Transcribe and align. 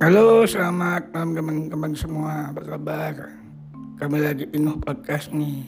Halo, 0.00 0.48
selamat 0.48 1.12
malam 1.12 1.36
teman-teman 1.36 1.92
semua. 1.92 2.48
Apa 2.48 2.64
kabar? 2.64 3.36
Kami 4.00 4.24
lagi 4.24 4.48
Inuh 4.56 4.80
Podcast 4.80 5.28
nih. 5.28 5.60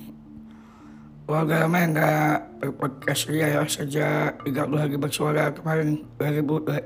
Wah, 1.28 1.44
udah 1.44 1.68
lama 1.68 1.76
ya 1.76 1.86
nggak 1.92 2.64
berpodcast 2.64 3.28
ya, 3.28 3.60
ya 3.60 3.60
sejak 3.68 4.40
30 4.40 4.72
hari 4.80 4.96
bersuara 4.96 5.52
kemarin 5.52 6.08
2022. 6.16 6.80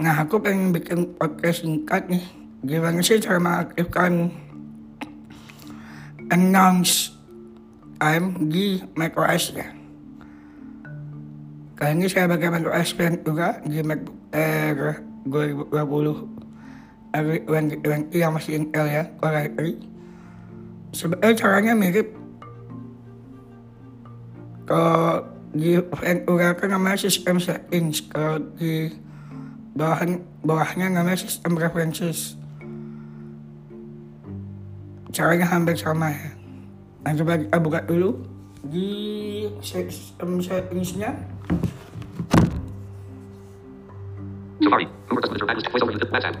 Nah, 0.00 0.16
aku 0.16 0.40
pengen 0.40 0.72
bikin 0.72 1.12
podcast 1.20 1.60
singkat 1.60 2.08
nih. 2.08 2.24
Gimana 2.64 3.04
sih 3.04 3.20
cara 3.20 3.36
mengaktifkan 3.36 4.32
announce 6.32 7.12
time 8.00 8.48
di 8.48 8.80
macOS 8.96 9.52
ya? 9.52 9.68
Kali 11.76 12.00
ini 12.00 12.08
saya 12.08 12.32
pakai 12.32 12.48
macOS 12.48 12.96
Pen 12.96 13.20
juga 13.20 13.60
di 13.60 13.84
MacBook 13.84 14.32
Air 14.32 15.11
2020 15.26 17.12
R20 17.12 18.08
yang 18.16 18.32
masih 18.32 18.56
Intel 18.56 18.86
ya, 18.88 19.04
Core 19.20 19.52
i3. 19.52 19.58
Sebenarnya 20.96 21.36
caranya 21.36 21.72
mirip. 21.76 22.08
Kalau 24.64 25.28
di 25.52 25.76
Ventura 25.76 26.56
kan 26.56 26.72
namanya 26.72 26.96
sistem 26.96 27.36
settings, 27.36 28.00
kalau 28.08 28.40
di 28.56 28.88
bawahan, 29.76 30.24
bawahnya 30.40 30.88
namanya 30.88 31.20
sistem 31.20 31.56
preferences. 31.56 32.40
Caranya 35.12 35.44
hampir 35.44 35.76
sama 35.76 36.08
ya. 36.08 36.32
Nah 37.04 37.12
coba 37.12 37.36
kita 37.36 37.58
buka 37.60 37.84
dulu 37.84 38.24
di 38.64 38.88
sistem 39.60 40.40
settingsnya. 40.40 41.12
Safari. 44.62 45.01
WhatsApp. 45.32 46.36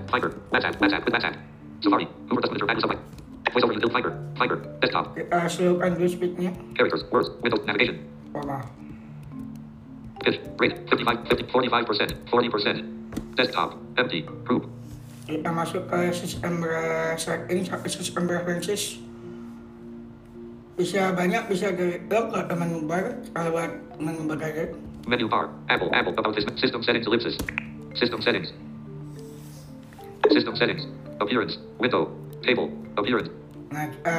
WhatsApp. 0.50 0.80
WhatsApp. 0.80 1.04
With 1.04 1.14
WhatsApp. 1.14 1.34
Safari. 1.82 2.06
Hoover. 2.28 2.42
Finder. 4.38 4.56
Desktop. 4.80 5.14
Dulu 5.14 6.08
speednya. 6.08 6.50
Characters. 6.74 7.04
Words. 7.10 7.28
Windows. 7.42 7.62
Navigation. 7.66 7.96
Maaf. 8.34 8.66
Pitch. 10.22 10.38
Rate. 10.58 10.76
55. 10.90 11.28
50. 11.28 11.44
45%. 11.50 12.30
40%. 12.30 13.36
Desktop. 13.36 13.78
Empty. 13.98 14.20
Group. 14.46 14.70
Kita 15.26 15.50
masuk 15.54 15.86
ke 15.86 16.10
sistem 16.14 16.62
settings 17.18 17.68
atau 17.70 17.88
sistem 17.88 18.26
preferences. 18.26 18.98
Bisa 20.72 21.12
banyak, 21.14 21.46
bisa 21.46 21.70
dari 21.70 22.00
dock 22.08 22.34
atau 22.34 22.56
menu 22.58 22.82
bar. 22.88 23.20
Buat 23.30 23.70
menu 24.02 24.26
aja. 24.32 24.64
Menu 25.06 25.26
bar. 25.28 25.50
Apple. 25.70 25.90
Apple. 25.94 26.14
About 26.16 26.34
this. 26.34 26.46
System 26.58 26.82
settings. 26.82 27.06
Ellipsis. 27.06 27.38
System 27.94 28.22
settings. 28.22 28.50
System 30.32 30.56
settings. 30.56 30.86
Appearance. 31.20 31.58
Window. 31.78 32.10
Table. 32.42 32.72
Appearance. 32.96 33.28
Nah, 33.70 33.86
kita 33.88 34.14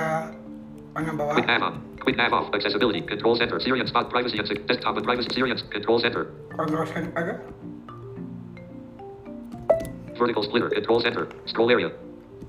mana 0.94 1.12
bawah. 1.14 1.34
Quick 1.34 1.48
nav 1.50 1.62
on. 1.62 1.74
Quick 2.00 2.18
nav 2.18 2.34
off. 2.34 2.54
Accessibility. 2.54 3.02
Control 3.02 3.36
center. 3.36 3.60
Siri 3.60 3.80
and 3.80 3.90
spot. 3.90 4.10
Privacy 4.10 4.38
and 4.38 4.48
desktop 4.68 4.98
and 4.98 5.06
privacy. 5.06 5.30
Syrian 5.34 5.58
control 5.74 6.00
center. 6.00 6.30
Kontrol 6.54 6.86
center. 6.94 7.42
Vertical 10.18 10.44
splitter. 10.44 10.70
Control 10.70 11.02
center. 11.02 11.28
Scroll 11.46 11.72
area. 11.72 11.92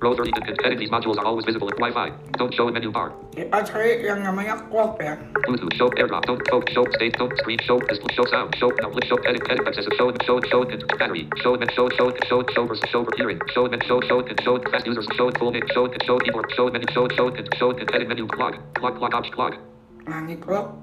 Row 0.05 0.13
30. 0.15 0.33
and- 0.37 0.61
Edit 0.65 0.79
these 0.79 0.91
modules 0.91 1.17
are 1.17 1.25
always 1.25 1.47
visible 1.47 1.69
in 1.69 1.77
Wi-Fi. 1.81 2.13
Don't 2.37 2.53
show 2.53 2.69
in 2.69 2.75
menu 2.75 2.93
bar. 2.93 3.13
Kita 3.33 4.05
yang 4.05 4.21
namanya 4.21 4.61
clock 4.69 5.01
ya. 5.01 5.17
Bluetooth. 5.49 5.73
Show 5.81 5.89
AirDrop. 5.97 6.29
Don't 6.29 6.45
focus. 6.53 6.77
Show 6.77 6.85
state. 6.93 7.17
Don't 7.17 7.33
screen. 7.41 7.57
Show 7.65 7.81
display. 7.81 8.13
Show 8.13 8.27
sound. 8.29 8.53
Show 8.61 8.69
no. 8.85 8.93
Show 9.09 9.17
edit. 9.25 9.41
Edit 9.49 9.65
access. 9.65 9.89
Show 9.97 10.13
show 10.29 10.37
show 10.53 10.61
and 10.69 10.85
battery. 11.01 11.25
Show 11.41 11.57
and 11.57 11.73
show 11.73 11.89
show 11.97 12.13
show 12.29 12.45
show 12.53 12.65
versus 12.69 12.85
show 12.93 13.09
hearing. 13.17 13.41
Show 13.57 13.65
and 13.65 13.81
show 13.89 14.01
show 14.05 14.21
and 14.21 14.37
show 14.45 14.61
fast 14.69 14.85
users. 14.85 15.09
Show 15.17 15.33
full 15.41 15.53
name. 15.57 15.65
Show 15.73 15.89
and 15.89 16.03
show 16.05 16.21
keyboard. 16.21 16.53
Show 16.53 16.69
menu. 16.69 16.85
Show 16.93 17.09
show 17.17 17.29
and 17.33 17.49
show 17.57 17.71
and 17.73 17.89
edit 17.97 18.09
menu. 18.09 18.29
Clock. 18.29 18.61
Clock. 18.77 19.01
Clock 19.01 19.15
option. 19.17 19.33
Clock. 19.33 19.57
Nah, 20.05 20.21
ini 20.21 20.37
clock. 20.37 20.77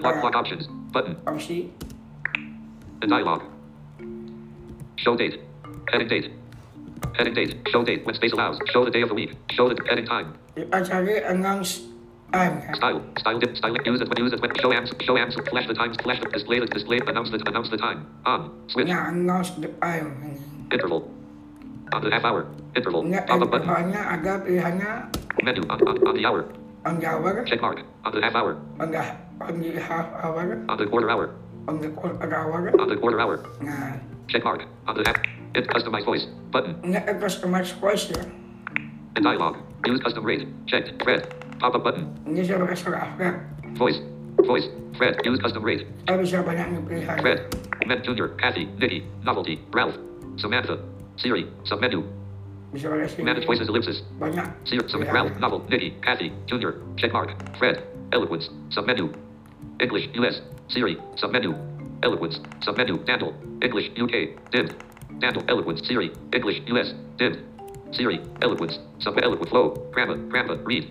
Clock. 0.00 0.24
Clock 0.24 0.34
options. 0.40 0.64
Button. 0.88 1.20
opsi. 1.28 1.68
And 3.04 3.12
dialog. 3.12 3.44
Show 4.96 5.20
date. 5.20 5.36
Heading 5.92 6.08
date. 6.08 6.32
Heading 7.14 7.34
date. 7.34 7.52
Show 7.70 7.84
date 7.84 8.04
when 8.06 8.14
space 8.14 8.32
allows. 8.32 8.58
Show 8.72 8.84
the 8.84 8.90
day 8.90 9.02
of 9.02 9.08
the 9.08 9.14
week. 9.14 9.34
Show 9.52 9.68
the 9.68 9.78
heading 9.88 10.06
time. 10.06 10.34
Kita 10.58 10.82
cari 10.82 11.22
announce 11.22 11.86
time. 12.34 12.58
Style. 12.74 13.00
Style 13.18 13.38
dip. 13.38 13.54
Style 13.56 13.74
use 13.86 14.00
it 14.02 14.08
when 14.10 14.18
use 14.18 14.32
it 14.34 14.40
when 14.42 14.50
show 14.58 14.72
amps. 14.74 14.90
Show 15.06 15.14
amps. 15.16 15.36
Flash 15.50 15.66
the 15.70 15.74
times. 15.78 15.94
Flash 16.02 16.18
the 16.18 16.26
display. 16.34 16.58
The 16.58 16.66
display. 16.66 16.98
Announce 17.06 17.30
the 17.30 17.38
announce 17.46 17.70
the 17.70 17.78
time. 17.78 18.06
On. 18.26 18.50
Switch. 18.66 18.90
Ini 18.90 18.98
announce 18.98 19.54
the 19.62 19.70
time. 19.78 20.10
Interval. 20.74 21.06
On 21.94 22.02
the 22.02 22.10
half 22.10 22.24
hour. 22.26 22.50
Interval. 22.74 23.06
Ini 23.06 23.22
Pop 23.30 23.38
up 23.42 23.50
button. 23.54 23.62
intervalnya 23.70 24.02
ada 24.10 24.32
pilihannya 24.42 24.92
Menu. 25.46 25.62
On, 25.70 25.78
on, 25.86 25.96
on 26.08 26.14
the 26.18 26.24
hour. 26.26 26.42
on 26.84 26.98
the 27.00 27.06
hour, 27.06 27.44
Check 27.46 27.60
mark. 27.62 27.80
On 28.04 28.10
the 28.12 28.20
half 28.20 28.34
hour. 28.34 28.58
on 28.82 28.90
the, 28.92 29.00
on 29.40 29.54
the 29.62 29.70
half 29.80 30.06
hour, 30.20 30.58
On 30.68 30.76
the 30.76 30.84
quarter 30.86 31.08
hour. 31.10 31.30
on 31.70 31.80
the 31.80 31.88
quarter 31.96 32.28
hour. 32.34 32.58
On 32.76 32.88
the 32.90 32.96
quarter 32.98 33.20
hour. 33.20 33.36
Nah, 33.62 33.96
Check 34.28 34.44
mark. 34.44 34.66
On 34.86 34.92
the 34.96 35.04
half. 35.06 35.16
Hit 35.54 35.68
customize 35.68 36.04
voice. 36.04 36.26
Button. 36.50 36.82
ada 36.82 37.14
customize 37.14 37.70
voice 37.78 38.10
ya. 38.10 38.26
And 39.14 39.22
dialog. 39.22 39.62
Use 39.86 40.02
custom 40.02 40.26
rate. 40.26 40.48
Checked. 40.66 40.98
Red. 41.06 41.30
Pop 41.62 41.78
up 41.78 41.86
button. 41.86 42.10
Ini 42.26 42.42
saya 42.42 42.58
pakai 42.58 42.74
suara 42.74 43.06
Fred. 43.14 43.38
Voice. 43.78 44.02
Voice. 44.42 44.66
Fred. 44.98 45.14
Use 45.22 45.38
custom 45.38 45.62
rate. 45.62 45.86
Saya 46.10 46.18
bisa 46.18 46.42
banyak 46.42 46.66
nih 46.74 46.80
pilihan. 46.82 47.16
Fred. 47.22 47.38
Med 47.86 48.02
Junior. 48.02 48.34
Kathy. 48.42 48.66
Nikki. 48.82 49.06
Novelty. 49.22 49.62
Ralph. 49.70 49.94
Samantha. 50.42 50.82
Siri. 51.22 51.46
Submenu. 51.62 52.02
Bisa 52.74 52.90
pakai 52.90 53.06
sini. 53.06 53.22
Manage 53.22 53.46
voices 53.46 53.70
ellipsis. 53.70 54.02
Siri. 54.66 54.82
Sub 54.90 55.06
pilihan. 55.06 55.14
Ralph. 55.14 55.38
Novel. 55.38 55.62
Nikki. 55.70 55.94
Kathy. 56.02 56.34
Junior. 56.50 56.82
Checkmark. 56.98 57.30
Fred. 57.62 57.78
Eloquence. 58.10 58.50
Submenu. 58.74 59.14
English. 59.78 60.10
US. 60.18 60.42
Siri. 60.66 60.98
Submenu. 61.14 61.54
Eloquence. 62.02 62.42
Submenu. 62.66 62.98
Daniel. 63.06 63.30
English. 63.62 63.94
UK. 63.94 64.34
Dimmed. 64.50 64.74
Daniel. 65.18 65.44
Eloquence. 65.48 65.86
Siri. 65.86 66.12
English. 66.32 66.60
US. 66.68 66.94
Dimmed. 67.18 67.42
Siri. 67.92 68.20
Eloquence. 68.42 68.78
Sub 68.98 69.18
eloquent 69.18 69.48
flow. 69.48 69.74
Grandma. 69.92 70.14
Grandma. 70.28 70.56
Reed. 70.64 70.90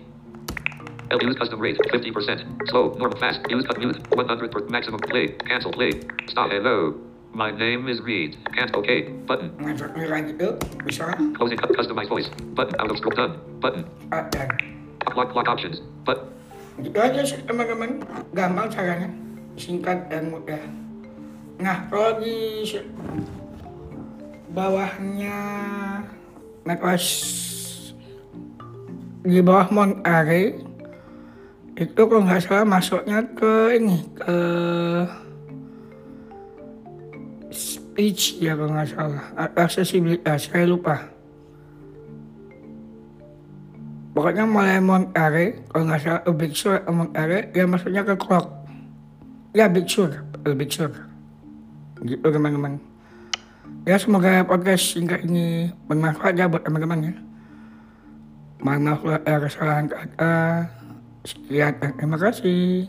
L 1.10 1.20
use 1.22 1.36
custom 1.36 1.60
rate 1.60 1.76
50%. 1.92 2.68
Slow, 2.70 2.94
normal, 2.98 3.18
fast. 3.18 3.40
Use 3.50 3.64
cut 3.66 3.78
mute 3.78 3.96
100 4.16 4.50
per 4.50 4.66
maximum 4.68 5.00
play. 5.00 5.28
Cancel 5.46 5.70
play. 5.70 5.92
Stop. 6.28 6.50
Hello. 6.50 6.94
My 7.34 7.50
name 7.50 7.88
is 7.88 8.00
Reed. 8.00 8.38
Can't 8.54 8.74
okay. 8.74 9.10
Button. 9.26 9.50
Masuk 9.58 9.90
pilihan 9.90 10.32
itu 10.32 10.54
bisa 10.86 11.12
Closing 11.34 11.58
cut 11.58 11.74
customize 11.74 12.06
voice. 12.06 12.30
Button 12.54 12.78
out 12.78 12.88
of 12.88 12.96
scroll 13.02 13.14
done. 13.14 13.42
Button. 13.58 13.84
ada. 14.14 14.48
Lock 15.12 15.34
lock 15.34 15.50
options. 15.50 15.82
But 16.06 16.30
Gitu 16.78 16.98
aja 16.98 17.22
sih 17.22 17.38
teman-teman. 17.46 18.02
Gampang 18.34 18.66
caranya. 18.70 19.10
Singkat 19.54 20.10
dan 20.10 20.34
mudah. 20.34 20.58
Nah, 21.62 21.86
kalau 21.86 22.18
di 22.18 22.66
bawahnya. 24.54 25.38
macOS 26.64 27.06
di 29.26 29.42
bawah 29.42 29.68
Monterey 29.68 30.56
itu 31.74 32.00
kalau 32.06 32.22
nggak 32.22 32.40
salah 32.44 32.64
masuknya 32.64 33.20
ke 33.34 33.52
ini 33.82 33.98
ke 34.14 34.38
speech 37.50 38.38
ya 38.38 38.54
kalau 38.54 38.70
nggak 38.78 38.90
salah. 38.94 39.24
Aksesibilitas 39.58 40.46
saya 40.48 40.70
lupa. 40.70 41.10
Pokoknya 44.14 44.46
mulai 44.46 44.78
Monterey 44.78 45.66
kalau 45.68 45.84
nggak 45.90 46.00
salah 46.00 46.22
eh, 46.22 46.36
Big 46.36 46.52
Sur 46.54 46.78
atau 46.78 46.94
Monterey 46.94 47.50
ya 47.52 47.64
masuknya 47.66 48.06
ke 48.06 48.14
clock 48.14 48.46
ya 49.52 49.66
Big 49.66 49.90
Sur 49.90 50.14
eh, 50.46 50.54
Big 50.54 50.70
Sur. 50.70 50.94
Gitu 52.04 52.22
teman-teman 52.22 52.93
ya 53.84 53.96
semoga 54.00 54.44
podcast 54.48 54.96
singkat 54.96 55.24
ini 55.28 55.70
bermanfaat 55.88 56.34
ya 56.36 56.48
buat 56.48 56.64
teman-teman 56.64 57.12
ya. 57.12 57.14
Mohon 58.64 58.80
maaf 58.88 59.00
ada 59.04 59.36
kesalahan 59.44 59.86
kata 59.92 60.34
sekian 61.24 61.72
dan 61.80 61.90
terima 62.00 62.16
kasih 62.16 62.88